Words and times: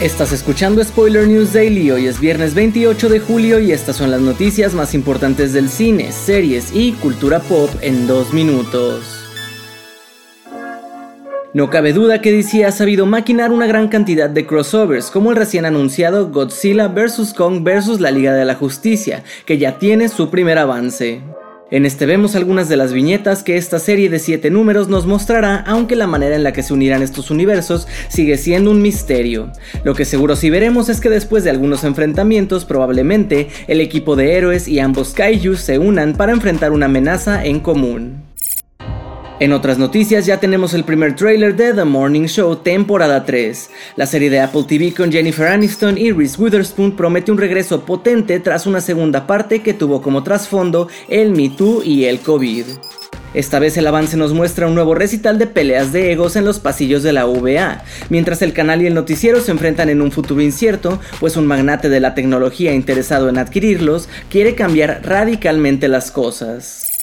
Estás 0.00 0.30
escuchando 0.32 0.84
Spoiler 0.84 1.26
News 1.26 1.54
Daily, 1.54 1.90
hoy 1.90 2.06
es 2.06 2.20
viernes 2.20 2.54
28 2.54 3.08
de 3.08 3.18
julio 3.18 3.58
y 3.60 3.72
estas 3.72 3.96
son 3.96 4.10
las 4.10 4.20
noticias 4.20 4.74
más 4.74 4.92
importantes 4.92 5.54
del 5.54 5.70
cine, 5.70 6.12
series 6.12 6.70
y 6.74 6.92
cultura 6.92 7.38
pop 7.40 7.70
en 7.80 8.06
dos 8.06 8.34
minutos. 8.34 9.26
No 11.54 11.70
cabe 11.70 11.94
duda 11.94 12.20
que 12.20 12.30
DC 12.30 12.66
ha 12.66 12.72
sabido 12.72 13.06
maquinar 13.06 13.50
una 13.50 13.66
gran 13.66 13.88
cantidad 13.88 14.28
de 14.28 14.46
crossovers, 14.46 15.10
como 15.10 15.30
el 15.30 15.36
recién 15.38 15.64
anunciado 15.64 16.28
Godzilla 16.28 16.88
vs. 16.88 17.32
Kong 17.32 17.64
vs. 17.64 17.98
la 17.98 18.10
Liga 18.10 18.34
de 18.34 18.44
la 18.44 18.54
Justicia, 18.54 19.24
que 19.46 19.56
ya 19.56 19.78
tiene 19.78 20.10
su 20.10 20.28
primer 20.28 20.58
avance. 20.58 21.22
En 21.68 21.84
este 21.84 22.06
vemos 22.06 22.36
algunas 22.36 22.68
de 22.68 22.76
las 22.76 22.92
viñetas 22.92 23.42
que 23.42 23.56
esta 23.56 23.80
serie 23.80 24.08
de 24.08 24.20
7 24.20 24.50
números 24.50 24.86
nos 24.86 25.04
mostrará, 25.04 25.56
aunque 25.66 25.96
la 25.96 26.06
manera 26.06 26.36
en 26.36 26.44
la 26.44 26.52
que 26.52 26.62
se 26.62 26.72
unirán 26.72 27.02
estos 27.02 27.28
universos 27.32 27.88
sigue 28.06 28.38
siendo 28.38 28.70
un 28.70 28.80
misterio. 28.80 29.50
Lo 29.82 29.96
que 29.96 30.04
seguro 30.04 30.36
sí 30.36 30.48
veremos 30.48 30.88
es 30.88 31.00
que 31.00 31.10
después 31.10 31.42
de 31.42 31.50
algunos 31.50 31.82
enfrentamientos, 31.82 32.64
probablemente 32.64 33.48
el 33.66 33.80
equipo 33.80 34.14
de 34.14 34.34
héroes 34.34 34.68
y 34.68 34.78
ambos 34.78 35.12
kaijus 35.12 35.60
se 35.60 35.80
unan 35.80 36.14
para 36.14 36.30
enfrentar 36.30 36.70
una 36.70 36.86
amenaza 36.86 37.44
en 37.44 37.58
común. 37.58 38.25
En 39.38 39.52
otras 39.52 39.76
noticias 39.76 40.24
ya 40.24 40.40
tenemos 40.40 40.72
el 40.72 40.84
primer 40.84 41.14
tráiler 41.14 41.54
de 41.56 41.74
The 41.74 41.84
Morning 41.84 42.24
Show 42.24 42.56
temporada 42.56 43.26
3. 43.26 43.68
La 43.96 44.06
serie 44.06 44.30
de 44.30 44.40
Apple 44.40 44.64
TV 44.66 44.94
con 44.94 45.12
Jennifer 45.12 45.48
Aniston 45.48 45.98
y 45.98 46.10
Reese 46.10 46.40
Witherspoon 46.40 46.96
promete 46.96 47.32
un 47.32 47.36
regreso 47.36 47.84
potente 47.84 48.40
tras 48.40 48.66
una 48.66 48.80
segunda 48.80 49.26
parte 49.26 49.60
que 49.60 49.74
tuvo 49.74 50.00
como 50.00 50.22
trasfondo 50.22 50.88
el 51.10 51.32
Me 51.32 51.50
Too 51.50 51.82
y 51.84 52.06
el 52.06 52.20
COVID. 52.20 52.64
Esta 53.34 53.58
vez 53.58 53.76
el 53.76 53.86
avance 53.86 54.16
nos 54.16 54.32
muestra 54.32 54.68
un 54.68 54.74
nuevo 54.74 54.94
recital 54.94 55.38
de 55.38 55.46
peleas 55.46 55.92
de 55.92 56.12
egos 56.12 56.36
en 56.36 56.46
los 56.46 56.58
pasillos 56.58 57.02
de 57.02 57.12
la 57.12 57.26
VA, 57.26 57.84
mientras 58.08 58.40
el 58.40 58.54
canal 58.54 58.80
y 58.80 58.86
el 58.86 58.94
noticiero 58.94 59.42
se 59.42 59.50
enfrentan 59.50 59.90
en 59.90 60.00
un 60.00 60.12
futuro 60.12 60.40
incierto, 60.40 60.98
pues 61.20 61.36
un 61.36 61.46
magnate 61.46 61.90
de 61.90 62.00
la 62.00 62.14
tecnología 62.14 62.72
interesado 62.72 63.28
en 63.28 63.36
adquirirlos 63.36 64.08
quiere 64.30 64.54
cambiar 64.54 65.02
radicalmente 65.04 65.88
las 65.88 66.10
cosas. 66.10 66.95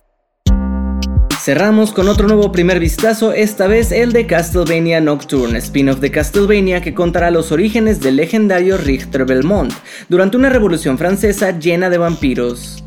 Cerramos 1.44 1.91
con 1.91 2.08
otro 2.08 2.25
nuevo 2.30 2.53
primer 2.53 2.80
vistazo, 2.80 3.33
esta 3.33 3.67
vez 3.67 3.91
el 3.91 4.13
de 4.13 4.25
Castlevania 4.25 5.02
Nocturne, 5.02 5.58
spin-off 5.58 5.99
de 5.99 6.09
Castlevania 6.09 6.80
que 6.80 6.94
contará 6.94 7.31
los 7.31 7.52
orígenes 7.52 7.99
del 7.99 8.16
legendario 8.16 8.77
Richter 8.77 9.25
Belmont, 9.25 9.73
durante 10.08 10.38
una 10.38 10.47
revolución 10.47 10.97
francesa 10.97 11.59
llena 11.59 11.89
de 11.89 11.97
vampiros. 11.97 12.81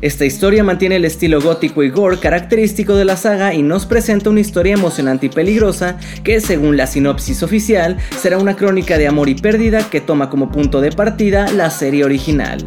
Esta 0.00 0.24
historia 0.24 0.64
mantiene 0.64 0.96
el 0.96 1.04
estilo 1.04 1.40
gótico 1.40 1.84
y 1.84 1.90
gore 1.90 2.18
característico 2.18 2.96
de 2.96 3.04
la 3.04 3.16
saga 3.16 3.54
y 3.54 3.62
nos 3.62 3.86
presenta 3.86 4.28
una 4.28 4.40
historia 4.40 4.74
emocionante 4.74 5.26
y 5.26 5.28
peligrosa 5.28 5.96
que, 6.24 6.40
según 6.40 6.76
la 6.76 6.88
sinopsis 6.88 7.44
oficial, 7.44 7.96
será 8.18 8.38
una 8.38 8.56
crónica 8.56 8.98
de 8.98 9.06
amor 9.06 9.28
y 9.28 9.36
pérdida 9.36 9.88
que 9.88 10.00
toma 10.00 10.30
como 10.30 10.50
punto 10.50 10.80
de 10.80 10.90
partida 10.90 11.46
la 11.52 11.70
serie 11.70 12.04
original. 12.04 12.66